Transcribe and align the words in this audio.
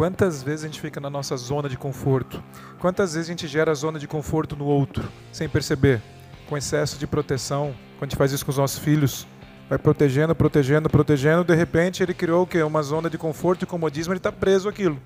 Quantas 0.00 0.42
vezes 0.42 0.64
a 0.64 0.66
gente 0.66 0.80
fica 0.80 0.98
na 0.98 1.10
nossa 1.10 1.36
zona 1.36 1.68
de 1.68 1.76
conforto? 1.76 2.42
Quantas 2.78 3.12
vezes 3.12 3.28
a 3.28 3.32
gente 3.32 3.46
gera 3.46 3.70
a 3.70 3.74
zona 3.74 3.98
de 3.98 4.08
conforto 4.08 4.56
no 4.56 4.64
outro, 4.64 5.06
sem 5.30 5.46
perceber? 5.46 6.00
Com 6.48 6.56
excesso 6.56 6.98
de 6.98 7.06
proteção, 7.06 7.74
quando 7.98 8.04
a 8.04 8.06
gente 8.06 8.16
faz 8.16 8.32
isso 8.32 8.42
com 8.42 8.50
os 8.50 8.56
nossos 8.56 8.78
filhos, 8.78 9.26
vai 9.68 9.78
protegendo, 9.78 10.34
protegendo, 10.34 10.88
protegendo, 10.88 11.44
de 11.44 11.54
repente 11.54 12.02
ele 12.02 12.14
criou 12.14 12.44
o 12.44 12.46
quê? 12.46 12.62
Uma 12.62 12.82
zona 12.82 13.10
de 13.10 13.18
conforto 13.18 13.64
e 13.64 13.66
comodismo, 13.66 14.14
ele 14.14 14.20
está 14.20 14.32
preso 14.32 14.70
aquilo. 14.70 14.98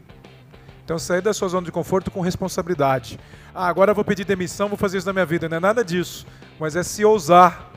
Então 0.84 0.96
sair 0.96 1.20
da 1.20 1.34
sua 1.34 1.48
zona 1.48 1.64
de 1.64 1.72
conforto 1.72 2.08
com 2.08 2.20
responsabilidade. 2.20 3.18
Ah, 3.52 3.66
agora 3.66 3.90
eu 3.90 3.96
vou 3.96 4.04
pedir 4.04 4.24
demissão, 4.24 4.68
vou 4.68 4.78
fazer 4.78 4.98
isso 4.98 5.08
na 5.08 5.12
minha 5.12 5.26
vida. 5.26 5.48
Não 5.48 5.56
é 5.56 5.60
nada 5.60 5.84
disso, 5.84 6.24
mas 6.56 6.76
é 6.76 6.84
se 6.84 7.04
ousar. 7.04 7.68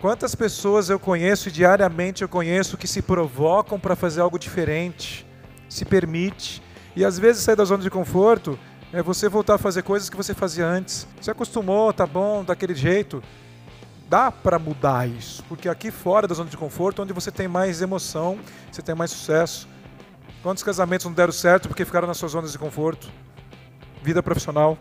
Quantas 0.00 0.36
pessoas 0.36 0.90
eu 0.90 1.00
conheço 1.00 1.48
e 1.48 1.50
diariamente 1.50 2.22
eu 2.22 2.28
conheço 2.28 2.76
que 2.76 2.86
se 2.86 3.02
provocam 3.02 3.80
para 3.80 3.96
fazer 3.96 4.20
algo 4.20 4.38
diferente, 4.38 5.26
se 5.68 5.84
permite. 5.84 6.62
E 6.94 7.04
às 7.04 7.18
vezes 7.18 7.42
sair 7.42 7.56
da 7.56 7.64
zona 7.64 7.82
de 7.82 7.90
conforto 7.90 8.58
é 8.92 9.02
você 9.02 9.28
voltar 9.28 9.54
a 9.54 9.58
fazer 9.58 9.82
coisas 9.82 10.08
que 10.08 10.16
você 10.16 10.32
fazia 10.32 10.66
antes. 10.66 11.06
Você 11.20 11.30
acostumou, 11.30 11.92
tá 11.92 12.06
bom, 12.06 12.44
daquele 12.44 12.74
jeito. 12.74 13.22
Dá 14.08 14.30
para 14.30 14.58
mudar 14.58 15.08
isso, 15.08 15.42
porque 15.48 15.68
aqui 15.68 15.90
fora 15.90 16.28
da 16.28 16.34
zona 16.34 16.48
de 16.48 16.56
conforto, 16.56 17.02
onde 17.02 17.12
você 17.12 17.30
tem 17.30 17.48
mais 17.48 17.82
emoção, 17.82 18.38
você 18.70 18.80
tem 18.80 18.94
mais 18.94 19.10
sucesso. 19.10 19.68
Quantos 20.44 20.62
casamentos 20.62 21.04
não 21.06 21.12
deram 21.12 21.32
certo 21.32 21.66
porque 21.66 21.84
ficaram 21.84 22.06
nas 22.06 22.16
suas 22.16 22.30
zonas 22.30 22.52
de 22.52 22.58
conforto? 22.58 23.08
Vida 24.02 24.22
profissional. 24.22 24.78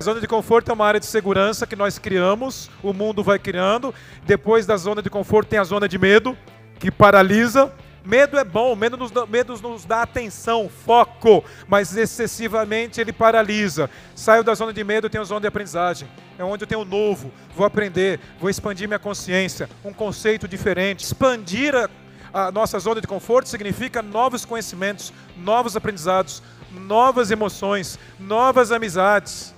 A 0.00 0.04
zona 0.04 0.20
de 0.20 0.26
conforto 0.26 0.70
é 0.70 0.74
uma 0.74 0.84
área 0.84 1.00
de 1.00 1.06
segurança 1.06 1.66
que 1.66 1.76
nós 1.76 1.98
criamos, 1.98 2.68
o 2.82 2.92
mundo 2.92 3.22
vai 3.22 3.38
criando. 3.38 3.94
Depois 4.24 4.66
da 4.66 4.76
zona 4.76 5.00
de 5.00 5.08
conforto 5.08 5.48
tem 5.48 5.58
a 5.58 5.64
zona 5.64 5.88
de 5.88 5.98
medo, 5.98 6.36
que 6.78 6.90
paralisa. 6.90 7.72
Medo 8.08 8.38
é 8.38 8.44
bom, 8.44 8.74
medo 8.74 8.96
nos, 8.96 9.12
medo 9.28 9.54
nos 9.58 9.84
dá 9.84 10.00
atenção, 10.00 10.66
foco, 10.66 11.44
mas 11.68 11.94
excessivamente 11.94 13.02
ele 13.02 13.12
paralisa. 13.12 13.90
Saio 14.14 14.42
da 14.42 14.54
zona 14.54 14.72
de 14.72 14.82
medo, 14.82 15.10
tenho 15.10 15.20
a 15.20 15.26
zona 15.26 15.42
de 15.42 15.46
aprendizagem. 15.46 16.08
É 16.38 16.42
onde 16.42 16.64
eu 16.64 16.66
tenho 16.66 16.86
novo, 16.86 17.30
vou 17.54 17.66
aprender, 17.66 18.18
vou 18.40 18.48
expandir 18.48 18.88
minha 18.88 18.98
consciência, 18.98 19.68
um 19.84 19.92
conceito 19.92 20.48
diferente. 20.48 21.04
Expandir 21.04 21.74
a 21.76 21.90
a 22.32 22.50
nossa 22.52 22.78
zona 22.78 23.00
de 23.00 23.06
conforto 23.06 23.48
significa 23.48 24.02
novos 24.02 24.44
conhecimentos, 24.44 25.12
novos 25.36 25.76
aprendizados, 25.76 26.42
novas 26.70 27.30
emoções, 27.30 27.98
novas 28.18 28.70
amizades. 28.70 29.54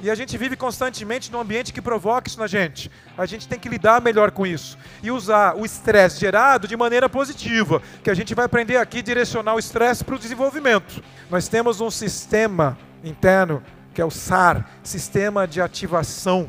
E 0.00 0.10
a 0.10 0.14
gente 0.14 0.38
vive 0.38 0.56
constantemente 0.56 1.30
num 1.32 1.40
ambiente 1.40 1.72
que 1.72 1.82
provoca 1.82 2.28
isso 2.28 2.38
na 2.38 2.46
gente. 2.46 2.90
A 3.16 3.26
gente 3.26 3.48
tem 3.48 3.58
que 3.58 3.68
lidar 3.68 4.00
melhor 4.00 4.30
com 4.30 4.46
isso 4.46 4.78
e 5.02 5.10
usar 5.10 5.56
o 5.56 5.64
estresse 5.64 6.20
gerado 6.20 6.68
de 6.68 6.76
maneira 6.76 7.08
positiva, 7.08 7.82
que 8.02 8.10
a 8.10 8.14
gente 8.14 8.34
vai 8.34 8.44
aprender 8.44 8.76
aqui 8.76 9.02
direcionar 9.02 9.54
o 9.54 9.58
estresse 9.58 10.04
para 10.04 10.14
o 10.14 10.18
desenvolvimento. 10.18 11.02
Nós 11.28 11.48
temos 11.48 11.80
um 11.80 11.90
sistema 11.90 12.78
interno 13.02 13.62
que 13.92 14.00
é 14.00 14.04
o 14.04 14.10
SAR, 14.10 14.70
sistema 14.84 15.48
de 15.48 15.60
ativação. 15.60 16.48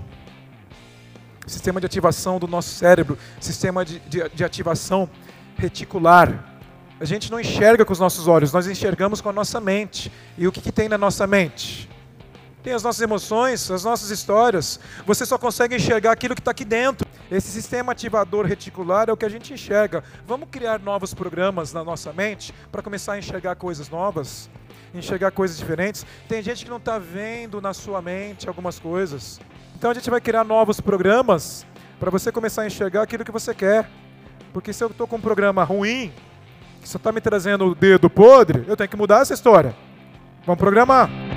Sistema 1.48 1.80
de 1.80 1.88
ativação 1.88 2.38
do 2.38 2.48
nosso 2.48 2.70
cérebro, 2.70 3.18
sistema 3.40 3.84
de, 3.84 4.00
de, 4.02 4.30
de 4.30 4.44
ativação 4.44 5.10
reticular. 5.58 6.46
A 7.00 7.06
gente 7.06 7.32
não 7.32 7.40
enxerga 7.40 7.84
com 7.84 7.92
os 7.92 8.00
nossos 8.00 8.28
olhos, 8.28 8.54
nós 8.54 8.68
enxergamos 8.68 9.20
com 9.20 9.30
a 9.30 9.34
nossa 9.34 9.60
mente. 9.60 10.12
E 10.38 10.48
o 10.48 10.52
que, 10.52 10.62
que 10.62 10.72
tem 10.72 10.88
na 10.88 10.98
nossa 10.98 11.26
mente? 11.26 11.89
Tem 12.64 12.74
as 12.74 12.84
nossas 12.84 13.02
emoções, 13.02 13.72
as 13.72 13.84
nossas 13.84 14.10
histórias. 14.10 14.80
Você 15.06 15.26
só 15.26 15.38
consegue 15.38 15.76
enxergar 15.76 16.12
aquilo 16.12 16.36
que 16.36 16.42
está 16.42 16.52
aqui 16.52 16.66
dentro. 16.66 17.08
Esse 17.32 17.48
sistema 17.48 17.94
ativador 17.94 18.46
reticular 18.46 19.10
é 19.10 19.14
o 19.14 19.18
que 19.18 19.26
a 19.26 19.30
gente 19.30 19.54
enxerga. 19.54 20.04
Vamos 20.28 20.50
criar 20.52 20.80
novos 20.80 21.14
programas 21.14 21.72
na 21.72 21.84
nossa 21.84 22.12
mente 22.12 22.54
para 22.72 22.82
começar 22.82 23.14
a 23.14 23.20
enxergar 23.20 23.56
coisas 23.56 23.90
novas, 23.90 24.50
enxergar 24.94 25.32
coisas 25.32 25.58
diferentes. 25.58 26.06
Tem 26.28 26.42
gente 26.42 26.66
que 26.66 26.70
não 26.70 26.78
está 26.78 27.00
vendo 27.00 27.62
na 27.62 27.74
sua 27.74 28.02
mente 28.02 28.48
algumas 28.48 28.78
coisas. 28.78 29.40
Então 29.78 29.92
a 29.92 29.94
gente 29.94 30.10
vai 30.10 30.20
criar 30.20 30.44
novos 30.44 30.82
programas 30.82 31.66
para 31.98 32.12
você 32.12 32.32
começar 32.32 32.64
a 32.64 32.68
enxergar 32.68 33.04
aquilo 33.04 33.24
que 33.24 33.32
você 33.32 33.54
quer. 33.54 33.90
Porque 34.52 34.74
se 34.74 34.84
eu 34.84 34.88
estou 34.90 35.08
com 35.08 35.16
um 35.16 35.22
programa 35.22 35.64
ruim, 35.64 36.12
que 36.82 36.90
só 36.90 36.98
está 36.98 37.12
me 37.12 37.22
trazendo 37.22 37.68
o 37.68 37.76
dedo 37.76 38.10
podre, 38.10 38.66
eu 38.68 38.76
tenho 38.76 38.90
que 38.90 38.98
mudar 38.98 39.22
essa 39.22 39.34
história. 39.34 39.74
Vamos 40.46 40.60
programar. 40.60 41.29